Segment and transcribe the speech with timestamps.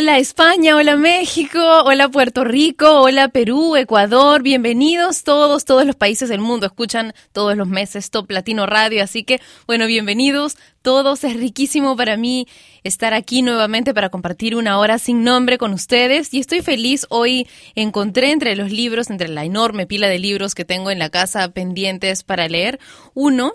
[0.00, 6.28] Hola España, hola México, hola Puerto Rico, hola Perú, Ecuador, bienvenidos todos, todos los países
[6.28, 11.36] del mundo escuchan todos los meses Top Latino Radio, así que bueno, bienvenidos todos, es
[11.36, 12.46] riquísimo para mí
[12.84, 17.48] estar aquí nuevamente para compartir una hora sin nombre con ustedes y estoy feliz, hoy
[17.74, 21.48] encontré entre los libros, entre la enorme pila de libros que tengo en la casa
[21.48, 22.78] pendientes para leer,
[23.14, 23.54] uno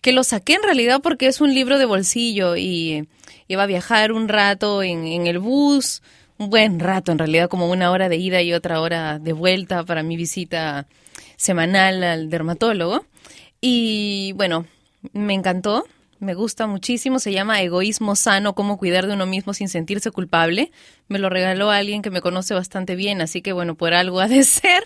[0.00, 3.08] que lo saqué en realidad porque es un libro de bolsillo y
[3.48, 6.02] iba a viajar un rato en, en el bus,
[6.38, 9.84] un buen rato en realidad, como una hora de ida y otra hora de vuelta
[9.84, 10.86] para mi visita
[11.36, 13.04] semanal al dermatólogo.
[13.60, 14.66] Y bueno,
[15.12, 15.84] me encantó.
[16.20, 20.72] Me gusta muchísimo, se llama Egoísmo Sano, cómo cuidar de uno mismo sin sentirse culpable.
[21.06, 24.26] Me lo regaló alguien que me conoce bastante bien, así que bueno, por algo ha
[24.26, 24.82] de ser.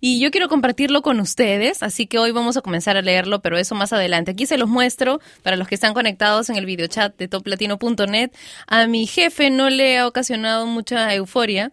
[0.00, 3.58] Y yo quiero compartirlo con ustedes, así que hoy vamos a comenzar a leerlo, pero
[3.58, 4.30] eso más adelante.
[4.30, 8.30] Aquí se los muestro para los que están conectados en el videochat de toplatino.net.
[8.68, 11.72] A mi jefe no le ha ocasionado mucha euforia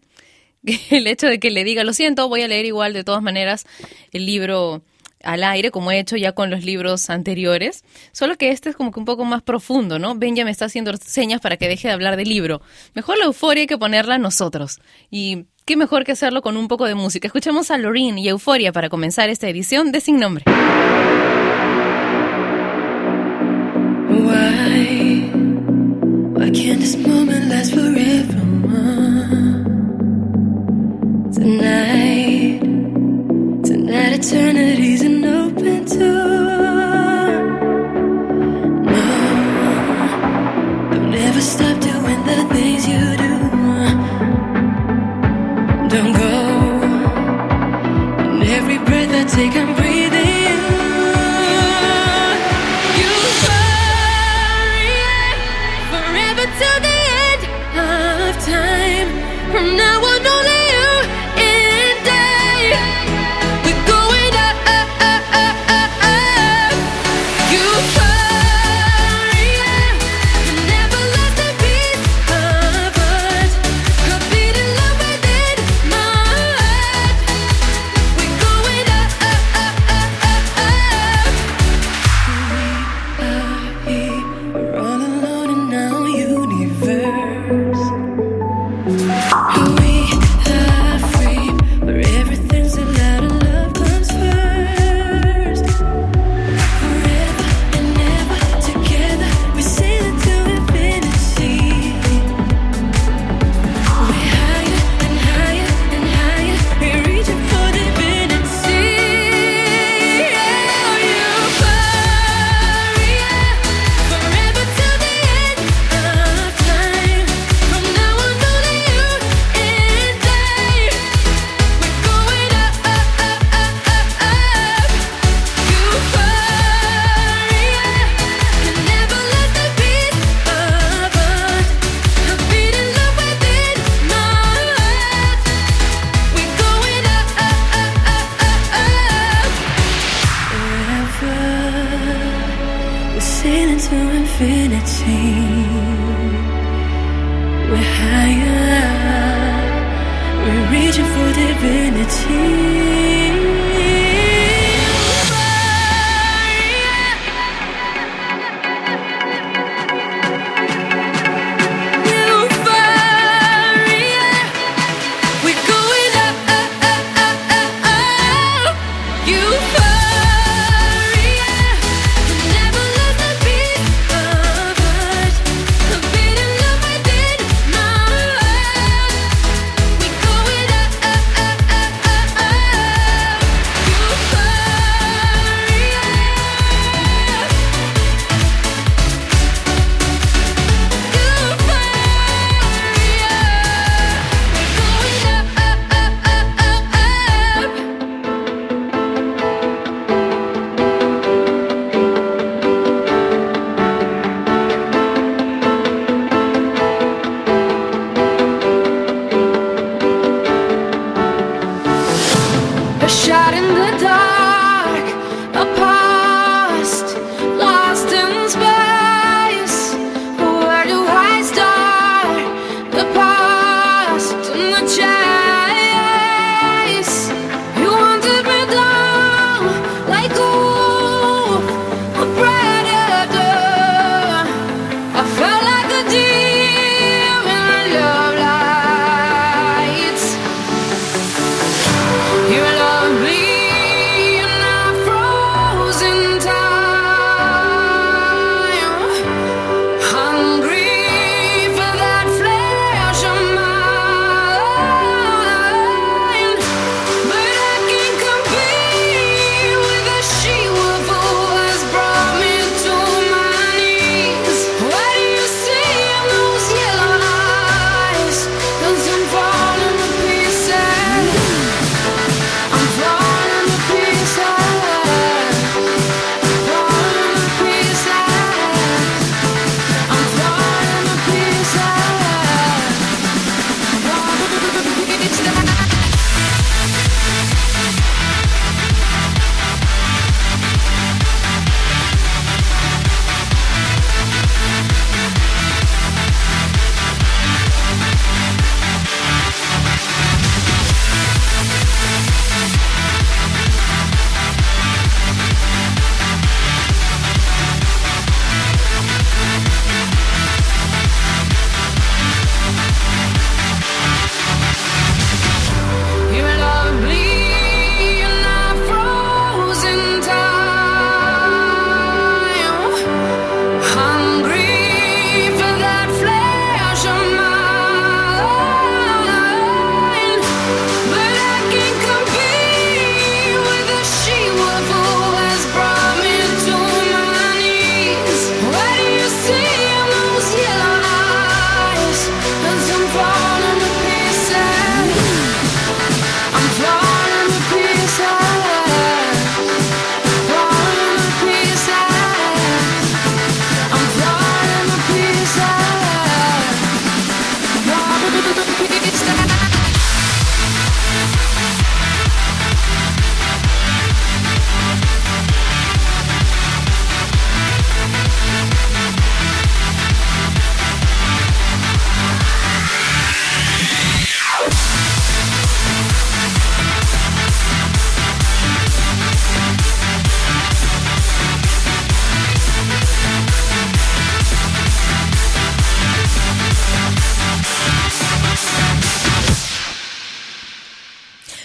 [0.89, 3.65] el hecho de que le diga, lo siento, voy a leer igual de todas maneras
[4.11, 4.81] el libro
[5.23, 8.91] al aire, como he hecho ya con los libros anteriores, solo que este es como
[8.91, 10.15] que un poco más profundo, ¿no?
[10.15, 12.61] Ben ya me está haciendo señas para que deje de hablar del libro.
[12.93, 14.79] Mejor la euforia que ponerla nosotros.
[15.09, 17.27] Y qué mejor que hacerlo con un poco de música.
[17.27, 20.43] Escuchemos a Loreen y Euforia para comenzar esta edición de Sin Nombre.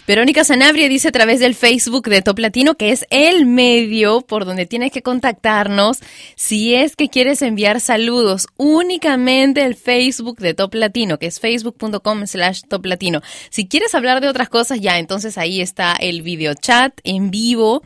[0.08, 4.46] Verónica Sanabria dice a través del Facebook de Top Latino que es el medio por
[4.46, 5.99] donde tienes que contactarnos
[6.34, 8.46] si es que quieres enviar saludos.
[8.56, 13.20] Únicamente el Facebook de Top Latino, que es facebook.com slash Top Latino.
[13.50, 17.82] Si quieres hablar de otras cosas, ya, entonces ahí está el video chat en vivo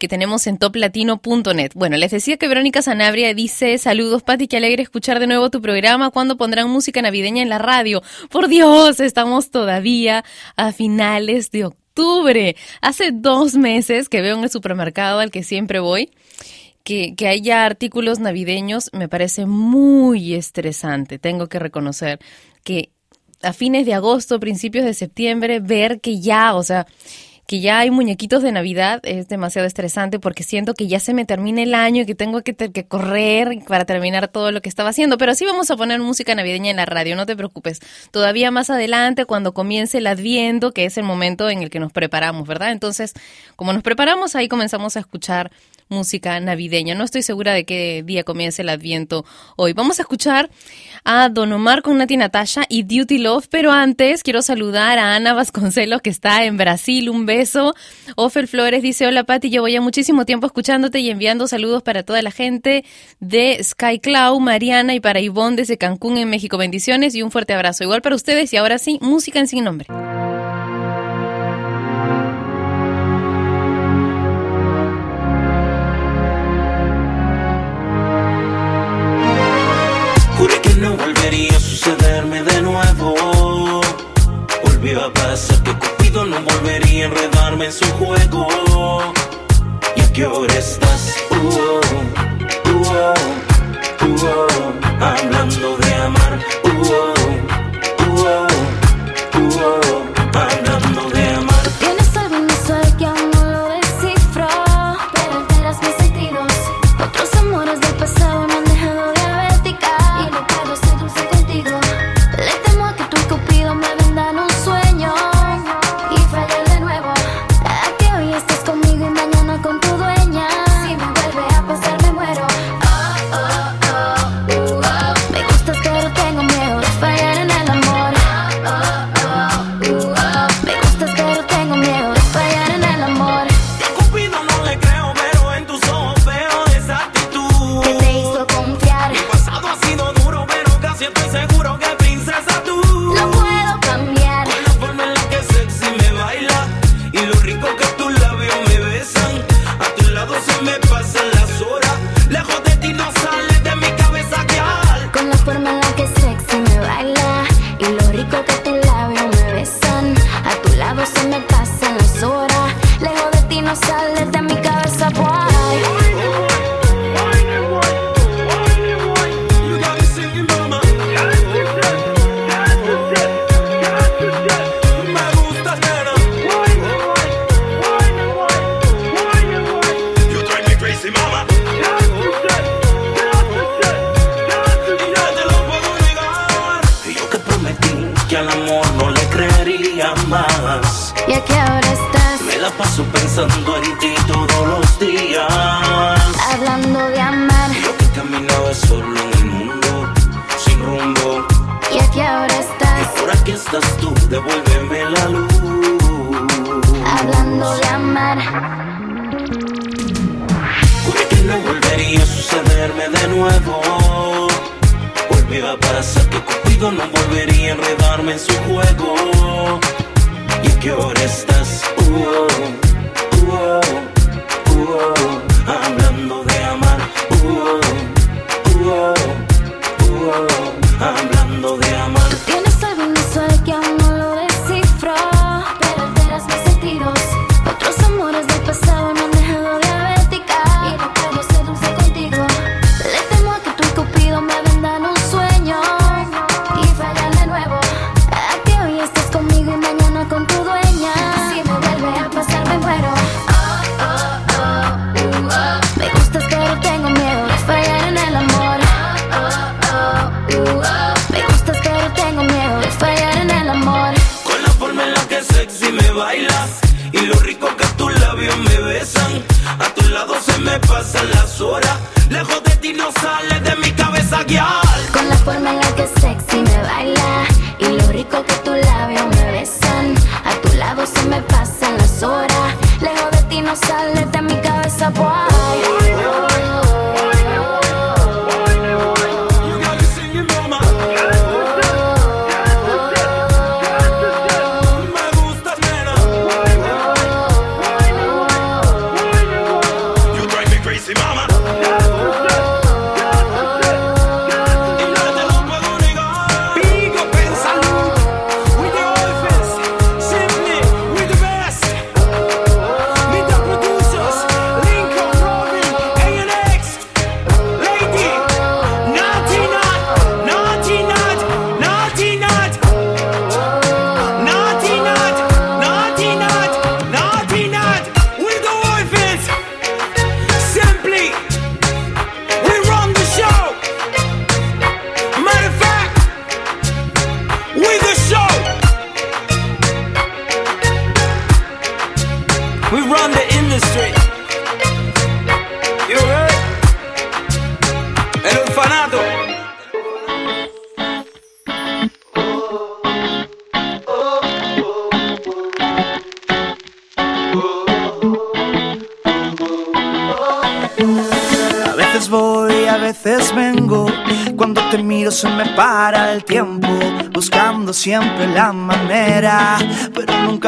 [0.00, 1.72] que tenemos en toplatino.net.
[1.74, 5.60] Bueno, les decía que Verónica Sanabria dice, saludos Pati, qué alegre escuchar de nuevo tu
[5.60, 8.02] programa, ¿cuándo pondrán música navideña en la radio?
[8.30, 10.24] Por Dios, estamos todavía
[10.56, 12.56] a finales de octubre.
[12.80, 16.10] Hace dos meses que veo en el supermercado al que siempre voy,
[16.82, 22.20] que, que haya artículos navideños me parece muy estresante, tengo que reconocer
[22.64, 22.88] que
[23.42, 26.86] a fines de agosto, principios de septiembre, ver que ya, o sea,
[27.50, 31.24] que ya hay muñequitos de Navidad es demasiado estresante porque siento que ya se me
[31.24, 34.90] termina el año y que tengo que, que, correr para terminar todo lo que estaba
[34.90, 35.18] haciendo.
[35.18, 37.80] Pero sí vamos a poner música navideña en la radio, no te preocupes.
[38.12, 41.90] Todavía más adelante, cuando comience el adviento, que es el momento en el que nos
[41.90, 42.70] preparamos, ¿verdad?
[42.70, 43.14] Entonces,
[43.56, 45.50] como nos preparamos, ahí comenzamos a escuchar
[45.90, 46.94] música navideña.
[46.94, 49.24] No estoy segura de qué día comience el adviento
[49.56, 49.72] hoy.
[49.72, 50.48] Vamos a escuchar
[51.04, 55.34] a Don Omar con Nati Natasha y Duty Love, pero antes quiero saludar a Ana
[55.34, 57.10] Vasconcelos que está en Brasil.
[57.10, 57.74] Un beso.
[58.16, 62.04] Ofer Flores dice, hola Pati, yo voy a muchísimo tiempo escuchándote y enviando saludos para
[62.04, 62.84] toda la gente
[63.18, 66.56] de Sky Cloud, Mariana y para Ivonne desde Cancún en México.
[66.56, 67.82] Bendiciones y un fuerte abrazo.
[67.82, 69.86] Igual para ustedes y ahora sí, música en sin nombre.
[84.92, 88.48] Volvió a pasar que Cupido no volvería a enredarme en su juego.
[89.94, 91.14] ¿Y a qué hora estás?
[91.30, 92.09] Uh,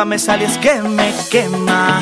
[0.04, 2.00] me sales que me quema.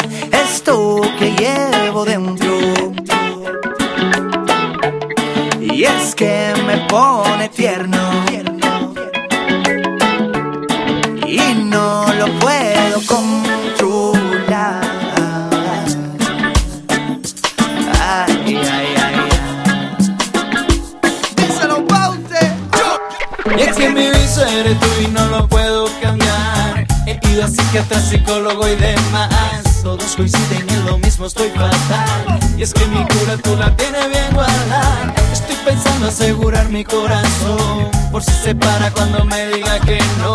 [27.80, 29.82] psiquiatra, psicólogo y demás.
[29.82, 32.40] Todos coinciden en lo mismo, estoy fatal.
[32.56, 35.14] Y es que mi cura tú la tienes bien guardada.
[35.32, 37.90] Estoy pensando asegurar mi corazón.
[38.12, 40.34] Por si se para cuando me diga que no.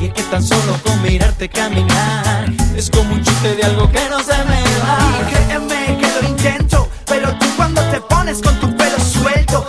[0.00, 4.08] Y es que tan solo con mirarte caminar es como un chute de algo que
[4.08, 4.98] no se me va.
[5.20, 9.66] Y créeme que lo intento, pero tú cuando te pones con tu pelo suelto.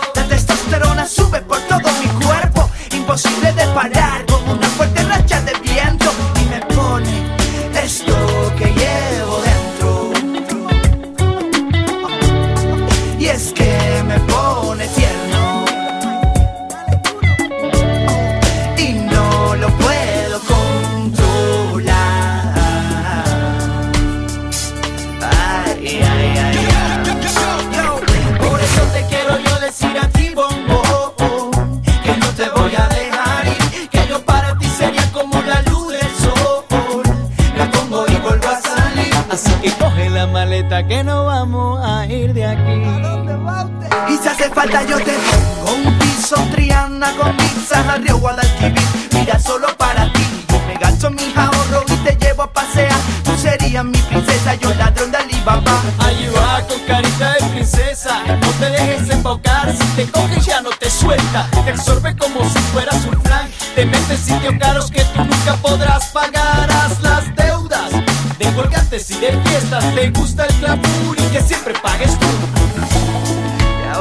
[44.66, 48.82] Yo te pongo un piso Triana con pizza, Río Guadalquivir.
[49.12, 50.26] Mira solo para ti.
[50.48, 52.98] Yo me gasto mis ahorros y te llevo a pasear.
[53.22, 55.82] Tú serías mi princesa, yo ladrón de Alibaba.
[56.00, 60.70] Ahí va con carita de princesa, no te dejes embaucar, si te coge ya no
[60.70, 65.24] te suelta, te absorbe como si fueras un flan, te metes sitios caros que tú
[65.24, 67.92] nunca podrás pagar, haz las deudas
[68.38, 72.55] de colgantes y de fiestas, te gusta el glamour y que siempre pagues tú.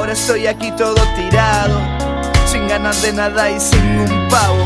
[0.06, 1.82] Ahora estoy aquí todo tirado
[2.46, 4.64] Sin ganas de nada y sin un pavo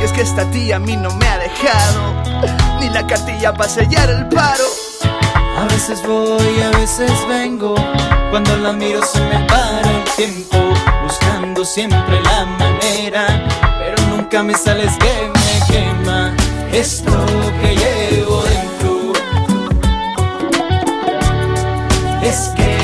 [0.00, 2.14] Y es que esta tía a mí no me ha dejado
[2.78, 4.62] Ni la cartilla para sellar el paro
[5.58, 7.74] A veces voy, a veces vengo.
[8.30, 10.56] Cuando la miro se me para el tiempo.
[11.02, 13.26] Buscando siempre la manera.
[13.80, 16.32] Pero nunca me sales que me quema.
[16.72, 17.10] Esto
[17.60, 19.12] que llevo dentro.
[22.22, 22.77] Es que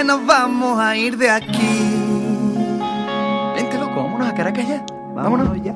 [0.00, 1.58] que nos vamos a ir de aquí
[3.54, 5.74] Vente loco, vámonos a Caracas ya Vámonos ya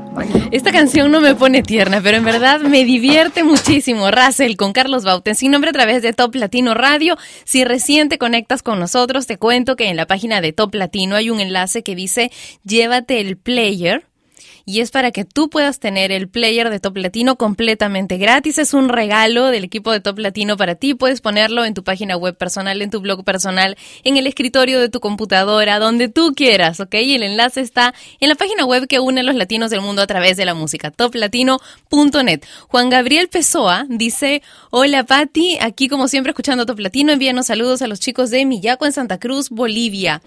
[0.51, 4.11] Esta canción no me pone tierna, pero en verdad me divierte muchísimo.
[4.11, 7.19] Russell con Carlos Bauten, sin nombre a través de Top Latino Radio.
[7.45, 11.17] Si recién te conectas con nosotros, te cuento que en la página de Top Latino
[11.17, 12.31] hay un enlace que dice
[12.63, 14.07] llévate el player.
[14.67, 18.57] Y es para que tú puedas tener el player de Top Latino completamente gratis.
[18.57, 20.95] Es un regalo del equipo de Top Latino para ti.
[20.95, 24.89] Puedes ponerlo en tu página web personal, en tu blog personal, en el escritorio de
[24.89, 26.95] tu computadora, donde tú quieras, ¿ok?
[26.95, 30.01] Y el enlace está en la página web que une a los latinos del mundo
[30.01, 32.41] a través de la música, toplatino.net.
[32.69, 37.87] Juan Gabriel Pessoa dice, hola Patti, aquí como siempre escuchando Top Latino, envíanos saludos a
[37.87, 40.23] los chicos de Millaco en Santa Cruz, Bolivia.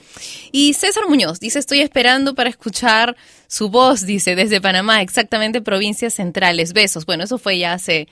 [0.52, 3.16] Y César Muñoz dice, estoy esperando para escuchar
[3.48, 6.74] su voz, dice, desde Panamá, exactamente provincias centrales.
[6.74, 7.06] Besos.
[7.06, 8.08] Bueno, eso fue ya hace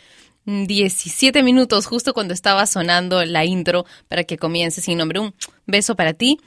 [0.46, 5.20] mm, 17 minutos, justo cuando estaba sonando la intro para que comience sin nombre.
[5.20, 5.34] Un
[5.66, 6.40] beso para ti.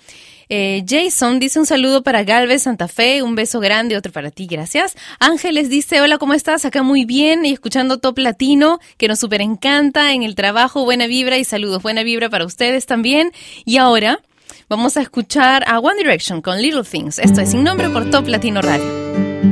[0.51, 4.47] Eh, Jason dice un saludo para Galvez Santa Fe, un beso grande, otro para ti,
[4.47, 4.97] gracias.
[5.21, 6.65] Ángeles dice, hola, ¿cómo estás?
[6.65, 11.07] Acá muy bien y escuchando Top Latino, que nos súper encanta en el trabajo, buena
[11.07, 13.33] vibra y saludos, buena vibra para ustedes también.
[13.65, 14.21] Y ahora
[14.69, 17.19] vamos a escuchar a One Direction con Little Things.
[17.19, 19.48] Esto es sin nombre por Top Latino Radio.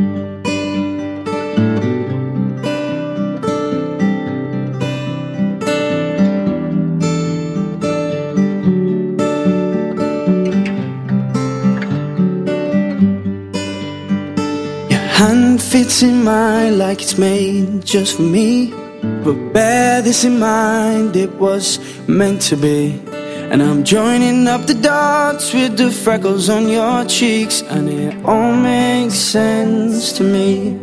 [15.16, 18.70] Hand fits in mine like it's made just for me.
[19.24, 23.00] But bear this in mind, it was meant to be.
[23.50, 28.52] And I'm joining up the dots with the freckles on your cheeks, and it all
[28.52, 30.78] makes sense to me.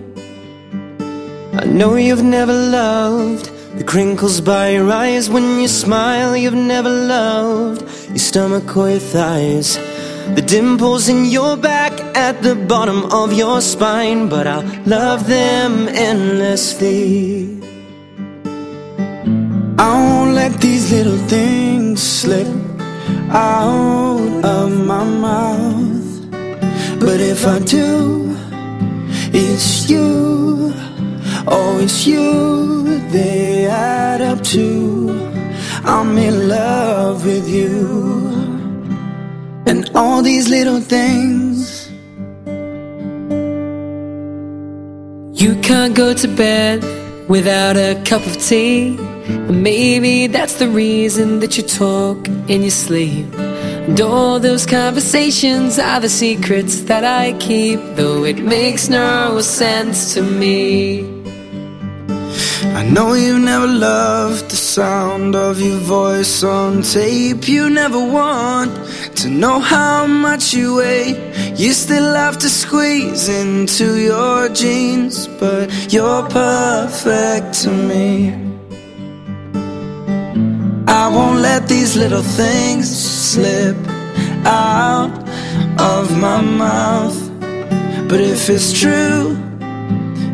[1.62, 6.36] I know you've never loved the crinkles by your eyes when you smile.
[6.36, 9.78] You've never loved your stomach or your thighs.
[10.36, 15.88] The dimples in your back at the bottom of your spine, but I'll love them
[15.90, 17.62] endlessly.
[19.78, 22.48] I won't let these little things slip
[23.30, 26.32] out of my mouth.
[27.00, 28.36] But if I do,
[29.34, 30.74] it's you.
[31.46, 35.12] Oh, it's you they add up to.
[35.84, 38.23] I'm in love with you.
[39.65, 41.89] And all these little things.
[45.41, 46.84] You can't go to bed
[47.30, 48.97] without a cup of tea.
[49.26, 53.34] And maybe that's the reason that you talk in your sleep.
[53.36, 60.13] And all those conversations are the secrets that I keep, though it makes no sense
[60.13, 61.12] to me.
[62.84, 67.48] I know you never loved the sound of your voice on tape.
[67.48, 68.72] You never want
[69.19, 71.15] to know how much you weigh.
[71.56, 78.34] You still have to squeeze into your jeans, but you're perfect to me.
[80.86, 83.78] I won't let these little things slip
[84.46, 85.13] out
[85.80, 87.17] of my mouth.
[88.10, 89.38] But if it's true,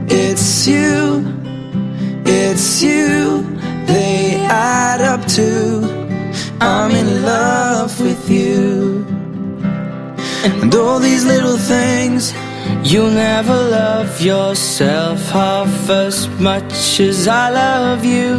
[0.09, 1.38] it's you,
[2.29, 3.43] it's you,
[3.87, 5.99] they add up to
[6.61, 9.05] I'm in love with you.
[10.43, 12.33] And all these little things,
[12.83, 18.31] you'll never love yourself half as much as I love you.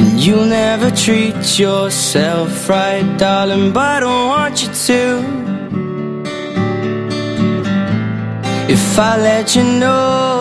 [0.00, 5.42] And you'll never treat yourself right, darling, but I don't want you to.
[8.68, 10.31] If I let you know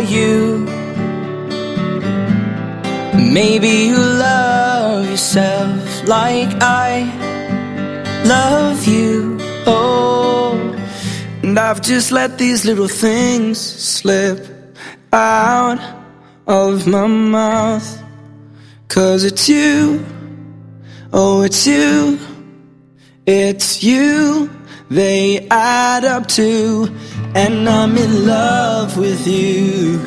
[0.00, 0.58] you,
[3.14, 7.04] maybe you love yourself like I
[8.24, 9.38] love you.
[9.66, 10.58] Oh,
[11.42, 14.46] and I've just let these little things slip
[15.12, 15.78] out
[16.46, 18.02] of my mouth.
[18.88, 20.04] Cause it's you,
[21.12, 22.18] oh, it's you.
[23.26, 24.50] It's you,
[24.90, 26.88] they add up to,
[27.36, 30.00] and I'm in love with you.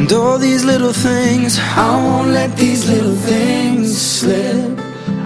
[0.00, 4.78] And all these little things, I won't let these little things slip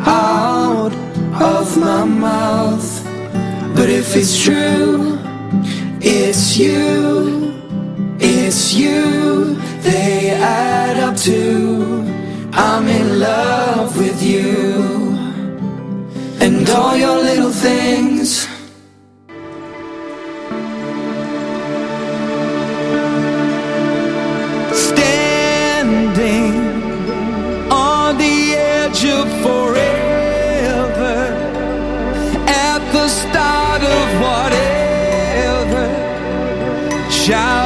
[0.05, 0.93] out
[1.41, 3.05] of my mouth.
[3.77, 5.17] But if it's true,
[6.01, 7.55] it's you,
[8.19, 12.03] it's you, they add up to,
[12.53, 15.02] I'm in love with you
[16.45, 18.49] and all your little things.
[24.89, 26.55] Standing
[27.71, 31.19] on the edge of forever,
[32.49, 35.85] at the start of whatever,
[37.09, 37.62] shouting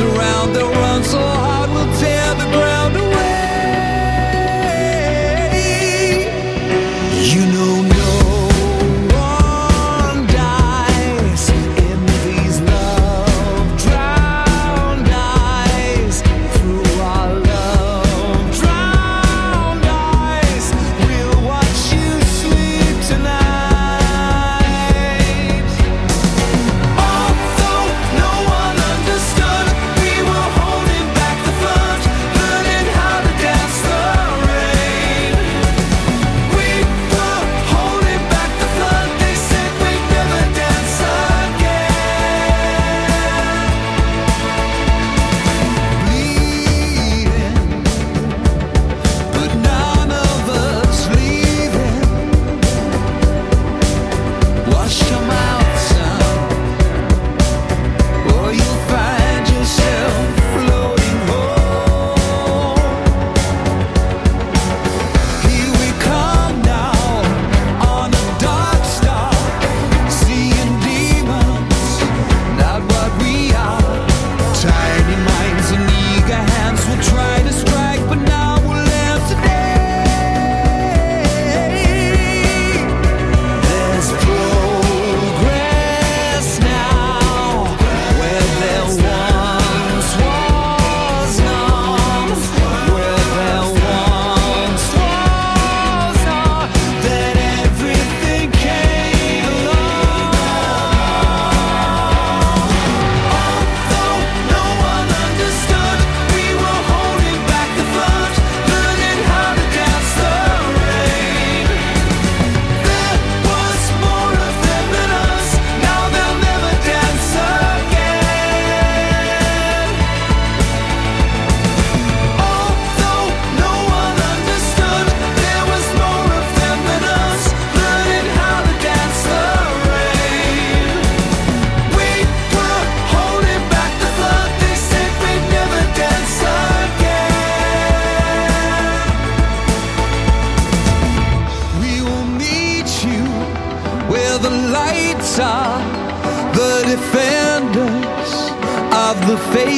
[0.00, 0.39] around,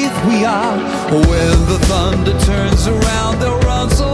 [0.03, 0.79] faith we are.
[1.11, 4.12] When the thunder turns around, they'll run so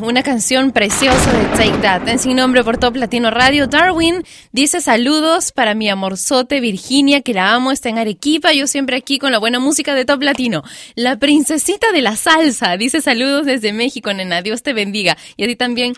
[0.00, 2.08] Una canción preciosa de Take That.
[2.08, 7.34] En Sin Nombre por Top Latino Radio, Darwin dice saludos para mi amorzote Virginia, que
[7.34, 10.62] la amo, está en Arequipa, yo siempre aquí con la buena música de Top Latino.
[10.94, 15.18] La princesita de la salsa dice saludos desde México, nena, Dios te bendiga.
[15.36, 15.92] Y a ti también,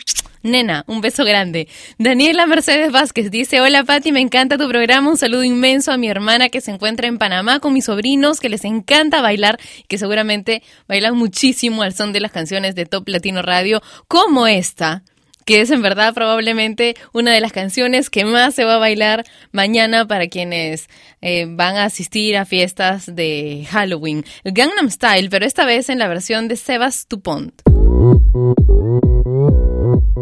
[0.47, 1.69] nena, un beso grande.
[1.99, 6.09] Daniela Mercedes Vázquez dice, hola Patti, me encanta tu programa, un saludo inmenso a mi
[6.09, 10.63] hermana que se encuentra en Panamá con mis sobrinos, que les encanta bailar, que seguramente
[10.89, 15.03] bailan muchísimo al son de las canciones de Top Latino Radio, como esta
[15.47, 19.25] que es en verdad probablemente una de las canciones que más se va a bailar
[19.53, 20.89] mañana para quienes
[21.23, 24.25] eh, van a asistir a fiestas de Halloween.
[24.45, 27.07] Gangnam Style, pero esta vez en la versión de Sebas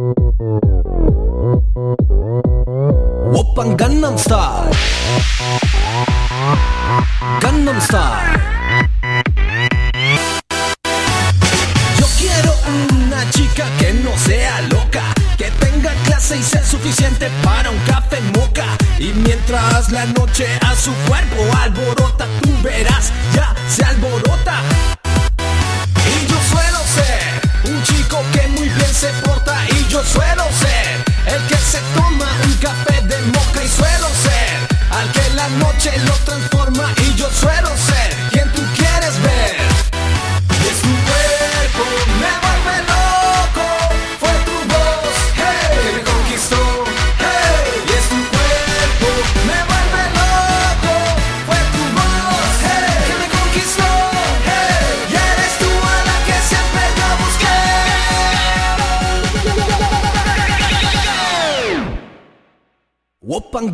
[0.05, 0.35] Dupont.
[3.35, 4.71] Open Gangnam Style.
[7.41, 8.41] Gangnam Style.
[11.99, 12.53] Yo quiero
[12.93, 15.03] una chica que no sea loca,
[15.39, 18.67] que tenga clase y sea suficiente para un café moca.
[18.99, 24.63] Y mientras la noche a su cuerpo alborota, tú verás, ya se alborota.
[30.05, 32.14] Suelo ser el que se toma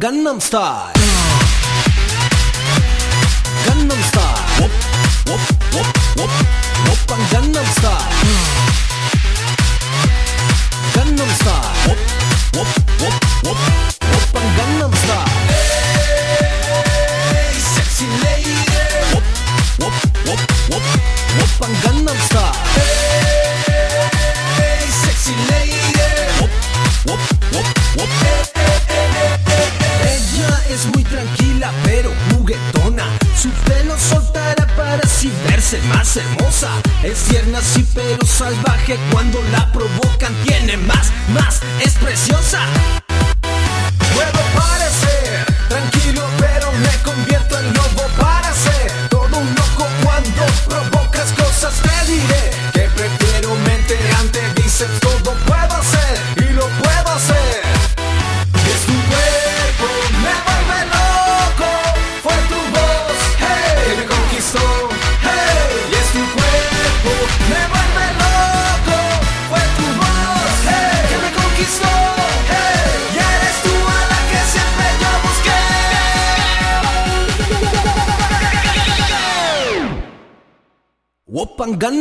[0.01, 0.95] Gangnam Style.
[3.67, 4.41] Gangnam Style.
[4.59, 4.71] Wop,
[5.27, 5.41] wop,
[5.75, 5.87] wop,
[6.17, 6.31] wop.
[6.89, 8.20] Open Gangnam Style.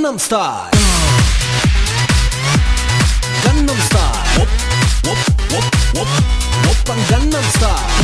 [0.10, 0.72] Gangnam Style.
[3.44, 4.40] Gangnam Style.
[4.40, 4.50] Wop,
[5.06, 5.18] wop,
[5.54, 6.08] wop, wop.
[6.66, 7.99] Open Gangnam Style.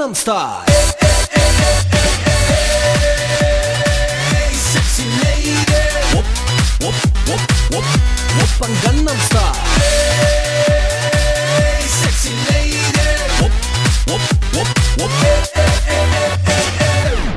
[0.00, 0.90] ナムスタイル
[8.58, 9.50] パンガンナムスタイル
[11.86, 12.80] Sexy lady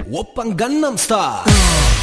[0.07, 2.02] ウォッパンガンナムスタイル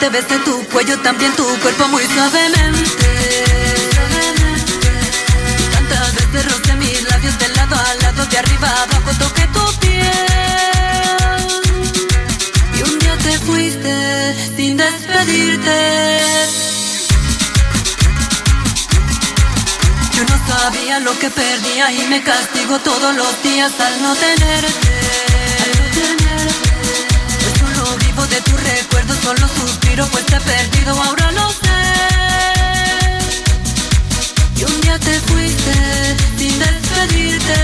[0.00, 3.44] tu frente, desde tu cuello, también tu cuerpo muy suavemente.
[5.72, 9.80] Tantas veces roce mis labios de lado a lado, de arriba a abajo, toqué tu
[9.80, 10.04] piel.
[12.78, 16.20] Y un día te fuiste sin despedirte.
[20.14, 24.88] Yo no sabía lo que perdía y me castigo todos los días al no tenerte.
[27.42, 29.48] Yo solo vivo de tu recuerdo, solo
[29.90, 31.58] suspiro pues te perdido, ahora lo sé.
[34.56, 37.54] Y un día te fuiste sin despedirte.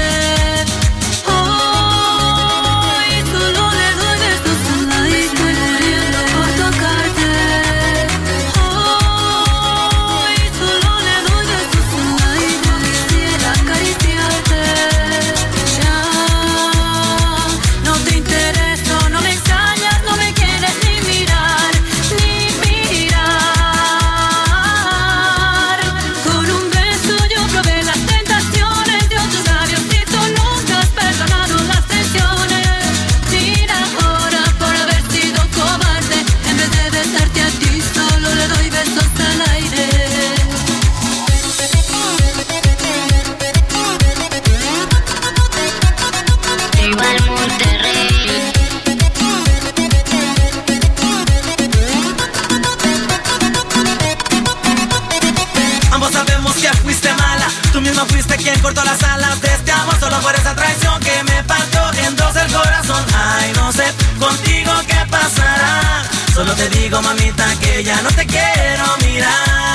[67.86, 69.30] Ya no te quiero mirar.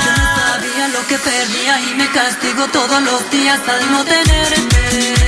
[0.05, 5.20] Yo sabía lo que perdía y me castigo todos los días al no tenerte.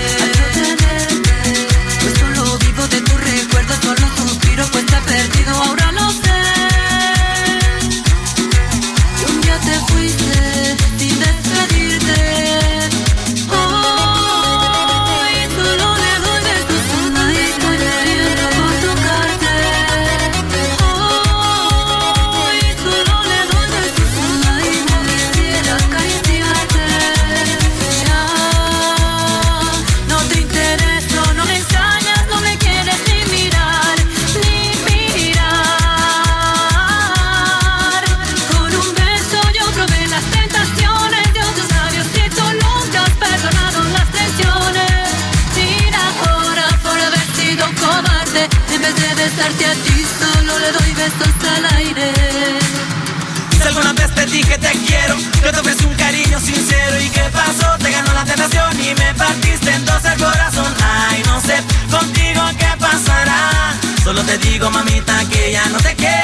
[64.37, 66.22] Te digo, mamita, que ya no te quiero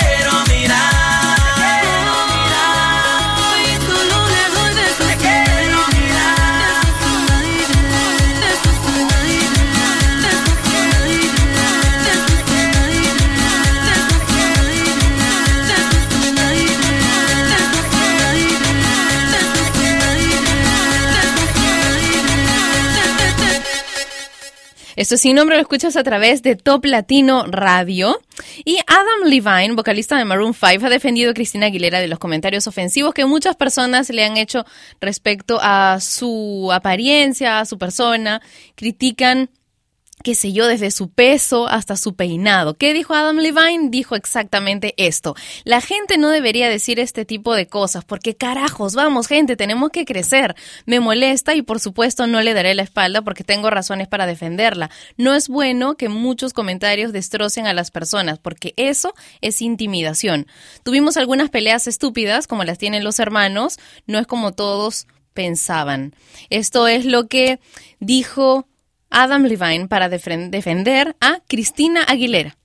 [25.00, 28.20] Esto sin nombre lo escuchas a través de Top Latino Radio.
[28.66, 32.68] Y Adam Levine, vocalista de Maroon 5, ha defendido a Cristina Aguilera de los comentarios
[32.68, 34.66] ofensivos que muchas personas le han hecho
[35.00, 38.42] respecto a su apariencia, a su persona.
[38.76, 39.50] Critican
[40.24, 42.76] qué sé yo, desde su peso hasta su peinado.
[42.76, 43.90] ¿Qué dijo Adam Levine?
[43.90, 45.36] Dijo exactamente esto.
[45.64, 50.06] La gente no debería decir este tipo de cosas porque carajos, vamos gente, tenemos que
[50.06, 50.56] crecer.
[50.86, 54.90] Me molesta y por supuesto no le daré la espalda porque tengo razones para defenderla.
[55.18, 60.48] No es bueno que muchos comentarios destrocen a las personas porque eso es intimidación.
[60.84, 66.14] Tuvimos algunas peleas estúpidas como las tienen los hermanos, no es como todos pensaban.
[66.50, 67.60] Esto es lo que
[68.00, 68.69] dijo
[69.10, 72.56] Adam Levine para defender a Cristina Aguilera.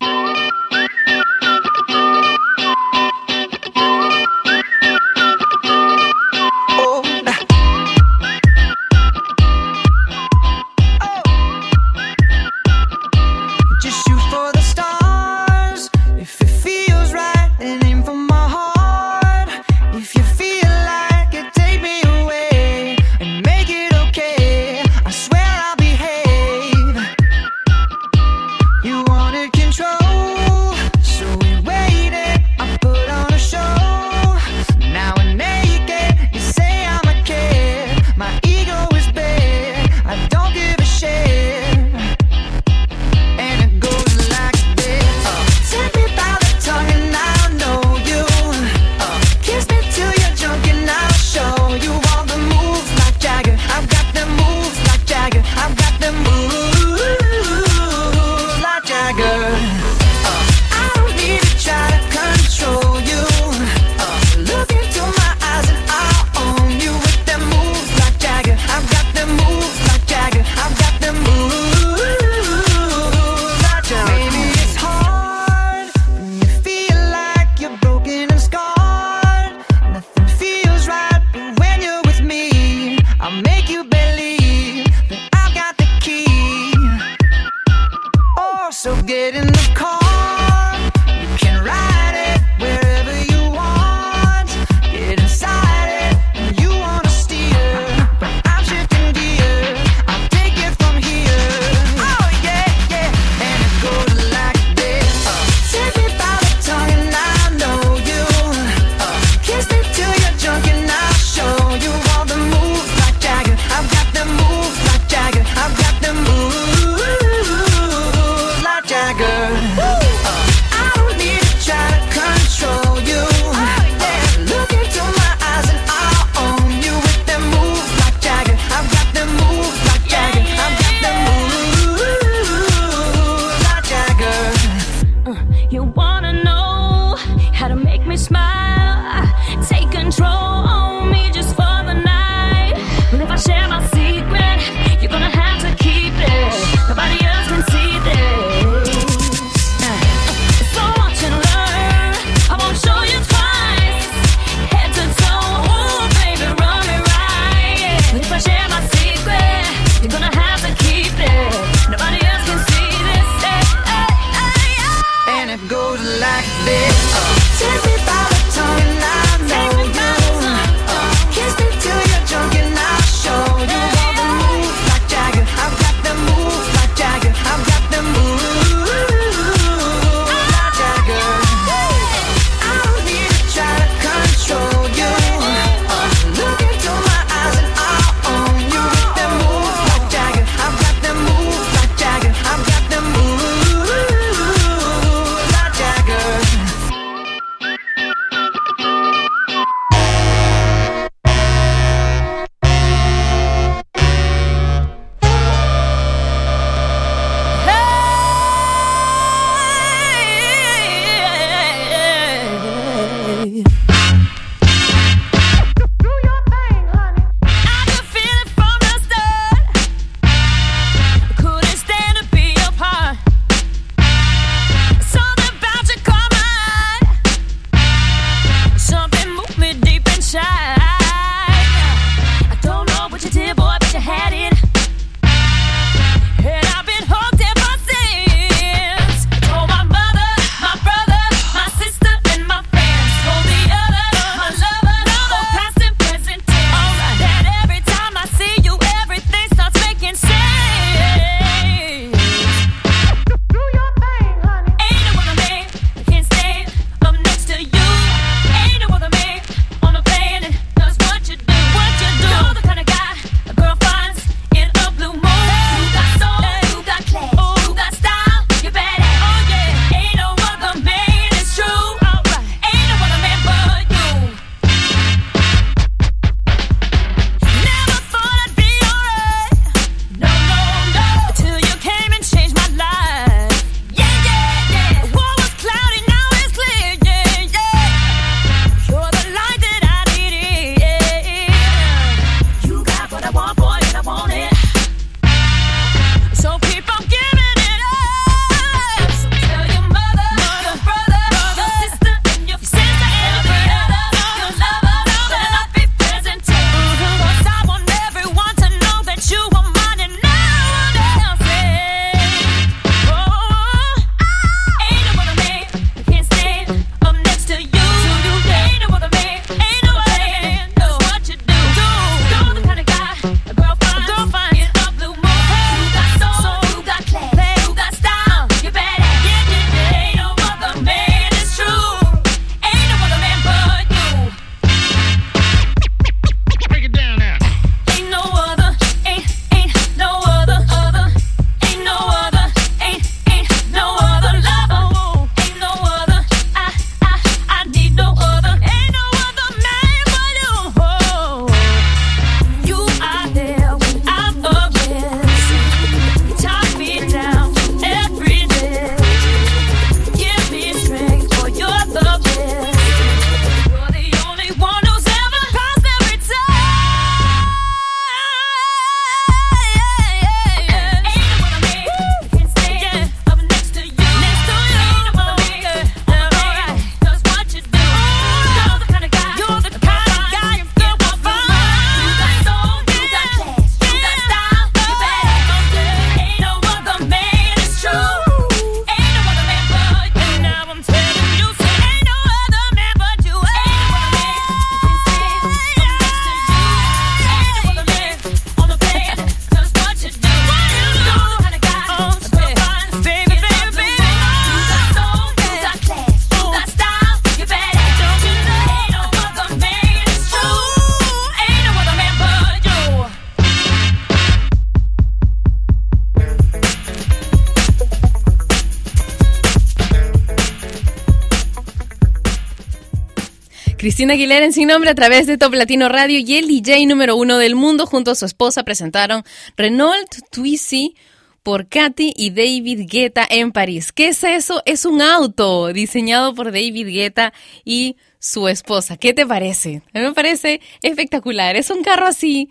[423.84, 427.16] Cristina Aguilera en Sin Nombre a través de Top Latino Radio y el DJ número
[427.16, 429.24] uno del mundo junto a su esposa presentaron
[429.58, 430.94] Renault Twizy
[431.42, 433.92] por Katy y David Guetta en París.
[433.92, 434.62] ¿Qué es eso?
[434.64, 438.96] Es un auto diseñado por David Guetta y su esposa.
[438.96, 439.82] ¿Qué te parece?
[439.92, 441.54] A mí me parece espectacular.
[441.54, 442.48] Es un carro así,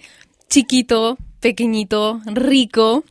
[0.50, 3.06] chiquito, pequeñito, rico.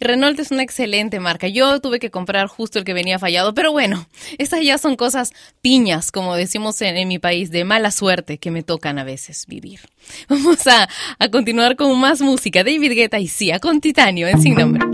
[0.00, 1.48] Renault es una excelente marca.
[1.48, 4.06] Yo tuve que comprar justo el que venía fallado, pero bueno,
[4.38, 8.62] estas ya son cosas piñas, como decimos en, mi país, de mala suerte que me
[8.62, 9.80] tocan a veces vivir.
[10.28, 12.64] Vamos a, a continuar con más música.
[12.64, 14.89] David Guetta y Sia con Titanio en Sin Nombre.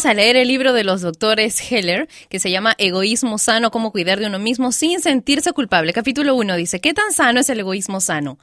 [0.00, 3.92] Vamos a leer el libro de los doctores Heller, que se llama Egoísmo sano, cómo
[3.92, 5.92] cuidar de uno mismo sin sentirse culpable.
[5.92, 8.38] Capítulo 1 dice, ¿qué tan sano es el egoísmo sano?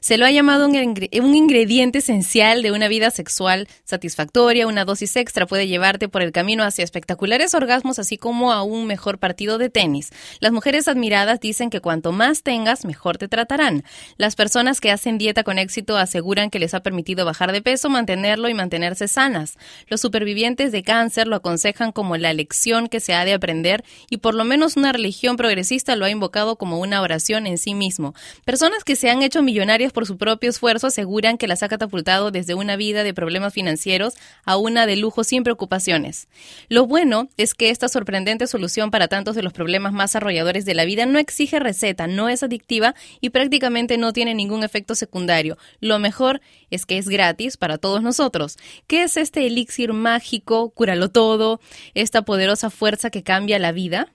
[0.00, 4.66] Se lo ha llamado un, ingre- un ingrediente esencial de una vida sexual satisfactoria.
[4.66, 8.86] Una dosis extra puede llevarte por el camino hacia espectaculares orgasmos, así como a un
[8.86, 10.10] mejor partido de tenis.
[10.40, 13.84] Las mujeres admiradas dicen que cuanto más tengas, mejor te tratarán.
[14.16, 17.90] Las personas que hacen dieta con éxito aseguran que les ha permitido bajar de peso,
[17.90, 19.58] mantenerlo y mantenerse sanas.
[19.86, 24.16] Los supervivientes de cáncer lo aconsejan como la lección que se ha de aprender y
[24.16, 28.14] por lo menos una religión progresista lo ha invocado como una oración en sí mismo.
[28.46, 32.30] Personas que se han hecho millonarias por su propio esfuerzo aseguran que las ha catapultado
[32.30, 34.14] desde una vida de problemas financieros
[34.44, 36.28] a una de lujo sin preocupaciones.
[36.68, 40.74] Lo bueno es que esta sorprendente solución para tantos de los problemas más arrolladores de
[40.74, 45.58] la vida no exige receta, no es adictiva y prácticamente no tiene ningún efecto secundario.
[45.80, 48.56] Lo mejor es que es gratis para todos nosotros.
[48.86, 51.60] ¿Qué es este elixir mágico, cúralo todo,
[51.94, 54.12] esta poderosa fuerza que cambia la vida?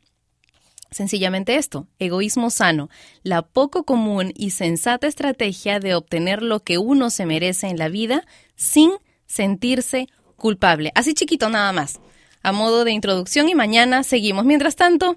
[0.92, 2.90] Sencillamente esto, egoísmo sano,
[3.24, 7.90] la poco común y sensata estrategia de obtener lo que uno se merece en la
[7.90, 8.26] vida
[8.56, 8.92] sin
[9.26, 10.92] sentirse culpable.
[10.96, 12.00] Así chiquito nada más.
[12.44, 14.46] A modo de introducción y mañana seguimos.
[14.46, 15.16] Mientras tanto,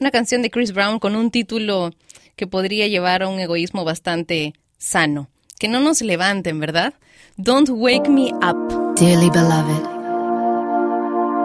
[0.00, 1.92] una canción de Chris Brown con un título
[2.36, 5.30] que podría llevar a un egoísmo bastante sano.
[5.58, 6.94] Que no nos levanten, ¿verdad?
[7.36, 8.56] Don't wake me up.
[8.96, 9.82] Dearly beloved,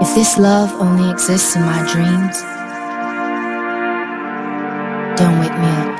[0.01, 2.43] if this love only exists in my dreams,
[5.19, 5.91] don't wake me up.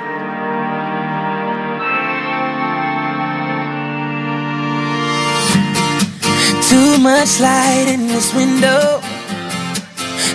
[6.69, 9.01] Too much light in this window.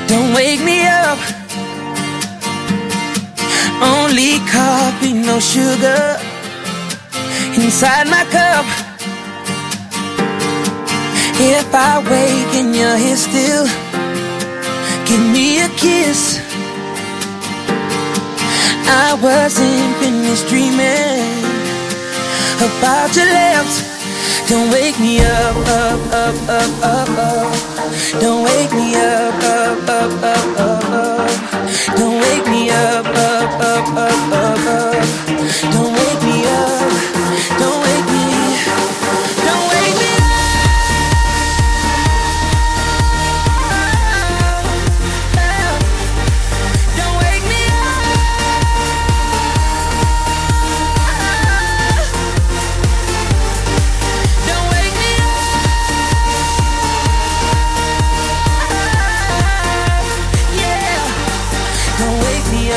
[0.06, 1.18] Don't wake me up.
[3.80, 6.18] Only coffee, no sugar
[7.56, 8.66] inside my cup.
[11.40, 13.66] If I wake and you're here still,
[15.06, 16.43] give me a kiss.
[18.86, 21.44] I wasn't finished dreaming
[22.60, 23.94] about your lips.
[24.48, 28.20] Don't wake me up, up, up, up, up, up.
[28.20, 31.96] Don't wake me up, up, up, up, up, up.
[31.96, 35.23] Don't wake me up, up, up, up, up, up.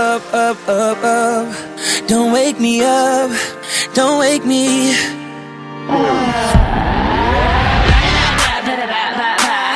[0.00, 2.08] Up, up, up, up.
[2.08, 3.30] Don't wake me up.
[3.92, 4.94] Don't wake me.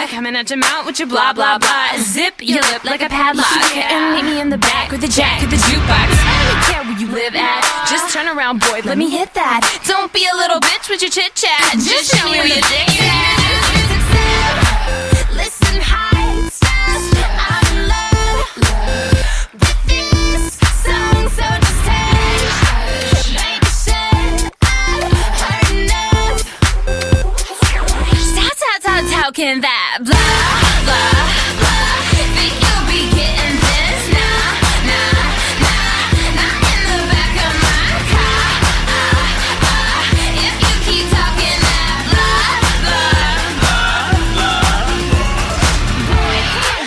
[0.09, 1.99] Coming at your mouth with your blah blah blah.
[1.99, 3.77] Zip your lip like a padlock.
[3.77, 6.09] And meet me in the back with the jack of the jukebox.
[6.09, 7.87] I don't care where you live at.
[7.91, 9.61] Just turn around, boy, let me hit that.
[9.87, 11.72] Don't be a little bitch with your chit chat.
[11.75, 13.55] Just show me where your dick's at.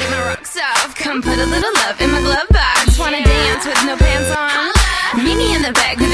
[0.08, 0.86] My rocks off.
[0.86, 0.94] Uh, uh.
[0.96, 2.98] Come put a little love in my glove box.
[2.98, 4.72] Wanna dance with no pants on?
[5.22, 5.98] Meet me in the back.
[5.98, 6.08] Cut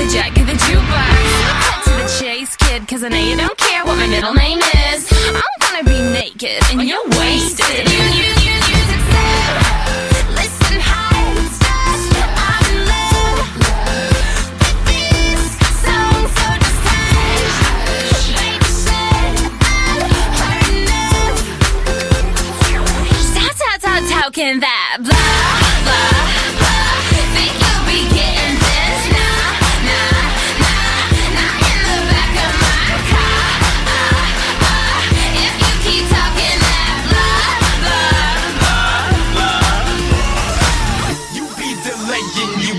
[1.84, 5.12] to the chase, kid, cause I know you don't care what my middle name is.
[5.12, 7.90] I'm gonna be naked and you're wasted.
[7.90, 8.43] You, you,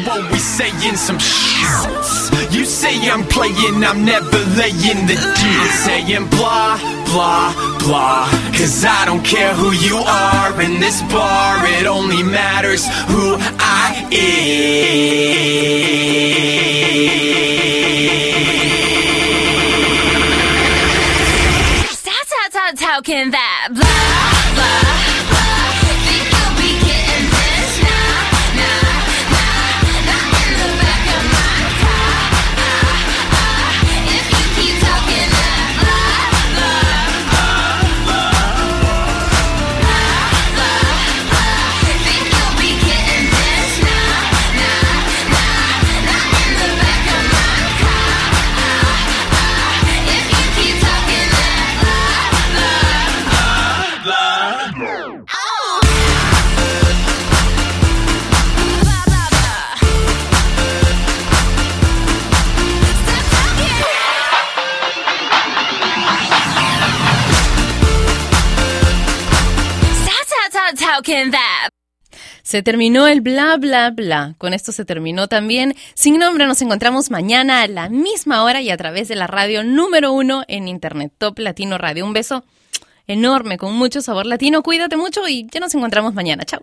[0.05, 2.52] delaying, we saying some shit.
[2.52, 5.66] You say I'm playing, I'm never laying the deal.
[5.84, 8.28] Saying blah, blah, blah.
[8.52, 14.07] Cause I don't care who you are in this bar, it only matters who I
[14.12, 14.34] am.
[21.90, 23.53] Stop, stop, stop talking that
[72.43, 74.35] Se terminó el bla bla bla.
[74.39, 75.75] Con esto se terminó también.
[75.95, 79.65] Sin nombre nos encontramos mañana a la misma hora y a través de la radio
[79.65, 82.05] número uno en internet, Top Latino Radio.
[82.05, 82.45] Un beso
[83.07, 84.62] enorme, con mucho sabor latino.
[84.62, 86.45] Cuídate mucho y ya nos encontramos mañana.
[86.45, 86.62] Chao.